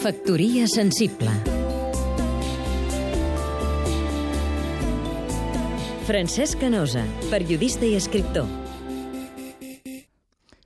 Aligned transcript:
Factoria 0.00 0.66
sensible 0.66 1.28
Francesc 6.06 6.56
Canosa, 6.62 7.02
periodista 7.28 7.84
i 7.84 7.98
escriptor 7.98 8.46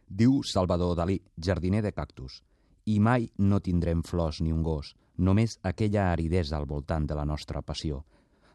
Diu 0.07 0.37
Salvador 0.47 0.95
Dalí, 0.95 1.17
jardiner 1.35 1.83
de 1.83 1.91
cactus. 1.91 2.45
I 2.87 3.01
mai 3.03 3.27
no 3.43 3.59
tindrem 3.59 4.05
flors 4.07 4.39
ni 4.39 4.55
un 4.55 4.63
gos, 4.63 4.93
només 5.19 5.59
aquella 5.67 6.13
aridesa 6.13 6.55
al 6.61 6.69
voltant 6.71 7.11
de 7.11 7.19
la 7.19 7.27
nostra 7.27 7.65
passió. 7.67 8.05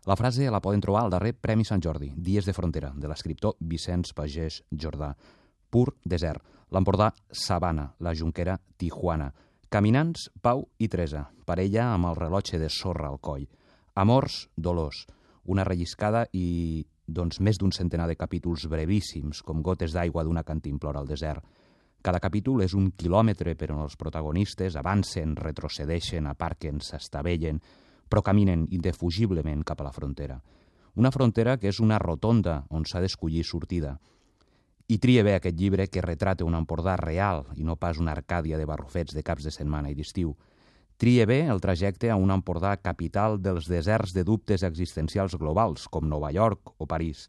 La 0.07 0.15
frase 0.15 0.47
la 0.47 0.63
poden 0.63 0.79
trobar 0.79 1.03
al 1.03 1.11
darrer 1.11 1.33
Premi 1.35 1.67
Sant 1.67 1.83
Jordi, 1.83 2.13
Dies 2.15 2.47
de 2.47 2.55
Frontera, 2.55 2.93
de 2.95 3.11
l'escriptor 3.11 3.57
Vicenç 3.59 4.15
Pagès 4.15 4.63
Jordà. 4.71 5.11
Pur 5.69 5.89
desert, 6.05 6.39
l'Empordà 6.71 7.11
Sabana, 7.29 7.91
la 7.99 8.15
Junquera 8.15 8.55
Tijuana. 8.77 9.33
Caminants, 9.69 10.31
Pau 10.41 10.63
i 10.81 10.87
Teresa, 10.89 11.27
parella 11.45 11.91
amb 11.93 12.07
el 12.09 12.15
rellotge 12.17 12.57
de 12.57 12.71
sorra 12.73 13.05
al 13.11 13.19
coll. 13.21 13.43
Amors, 14.01 14.47
dolors, 14.57 15.03
una 15.45 15.61
relliscada 15.67 16.23
i, 16.33 16.81
doncs, 17.05 17.37
més 17.37 17.59
d'un 17.61 17.69
centenar 17.69 18.07
de 18.09 18.15
capítols 18.17 18.65
brevíssims, 18.71 19.43
com 19.45 19.61
gotes 19.61 19.93
d'aigua 19.93 20.23
d'una 20.25 20.41
cantimplora 20.47 21.03
al 21.03 21.11
desert. 21.11 21.45
Cada 22.01 22.17
capítol 22.17 22.63
és 22.65 22.73
un 22.73 22.89
quilòmetre 22.97 23.53
per 23.59 23.69
on 23.75 23.83
els 23.83 23.93
protagonistes 23.93 24.73
avancen, 24.79 25.35
retrocedeixen, 25.37 26.25
aparquen, 26.25 26.81
s'estavellen, 26.81 27.61
però 28.09 28.25
caminen 28.25 28.65
indefugiblement 28.73 29.61
cap 29.61 29.83
a 29.83 29.91
la 29.91 29.93
frontera. 29.93 30.39
Una 30.97 31.13
frontera 31.13 31.59
que 31.61 31.69
és 31.69 31.77
una 31.77 32.01
rotonda 32.01 32.63
on 32.73 32.89
s'ha 32.89 33.03
d'escollir 33.05 33.45
sortida. 33.45 33.99
I 34.89 34.97
tria 34.97 35.21
bé 35.21 35.35
aquest 35.37 35.53
llibre 35.53 35.85
que 35.85 36.01
retrata 36.01 36.45
un 36.47 36.55
Empordà 36.57 36.95
real 36.97 37.43
i 37.53 37.61
no 37.61 37.75
pas 37.77 37.99
una 38.01 38.15
Arcàdia 38.17 38.57
de 38.57 38.65
barrufets 38.65 39.13
de 39.13 39.21
caps 39.21 39.45
de 39.45 39.51
setmana 39.53 39.91
i 39.91 39.97
d'estiu. 39.97 40.31
Tria 40.97 41.27
bé 41.29 41.43
el 41.45 41.61
trajecte 41.61 42.09
a 42.09 42.15
un 42.17 42.33
Empordà 42.33 42.71
capital 42.81 43.37
dels 43.37 43.69
deserts 43.69 44.15
de 44.17 44.23
dubtes 44.25 44.65
existencials 44.65 45.37
globals, 45.37 45.85
com 45.87 46.09
Nova 46.09 46.31
York 46.33 46.73
o 46.81 46.87
París. 46.89 47.27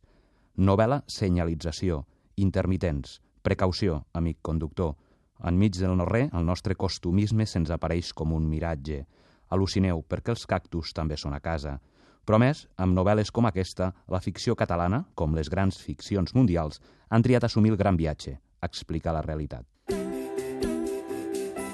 Novel·la 0.56 1.02
senyalització, 1.04 2.06
intermitents, 2.40 3.20
precaució, 3.44 4.06
amic 4.16 4.40
conductor. 4.40 4.96
Enmig 5.44 5.76
del 5.76 5.98
no 6.00 6.08
res, 6.08 6.32
el 6.32 6.48
nostre 6.48 6.74
costumisme 6.80 7.44
se'ns 7.44 7.68
apareix 7.76 8.14
com 8.16 8.32
un 8.32 8.48
miratge. 8.48 9.04
Al·lucineu, 9.52 10.00
perquè 10.00 10.32
els 10.32 10.48
cactus 10.48 10.96
també 10.96 11.20
són 11.20 11.36
a 11.36 11.44
casa. 11.44 11.76
Però 12.30 12.38
més, 12.38 12.60
amb 12.78 12.94
novel·les 12.94 13.32
com 13.34 13.48
aquesta, 13.48 13.88
la 14.06 14.20
ficció 14.22 14.54
catalana, 14.54 15.00
com 15.18 15.32
les 15.34 15.48
grans 15.50 15.80
ficcions 15.82 16.30
mundials, 16.36 16.78
han 17.10 17.24
triat 17.26 17.42
assumir 17.42 17.72
el 17.74 17.78
gran 17.80 17.98
viatge, 17.98 18.36
explicar 18.62 19.16
la 19.16 19.24
realitat. 19.26 19.66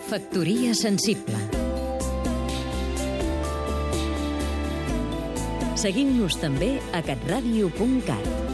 Factoria 0.08 0.72
sensible 0.72 1.36
Seguim-nos 5.76 6.40
també 6.40 6.78
a 6.96 7.04
catradio.cat 7.04 8.45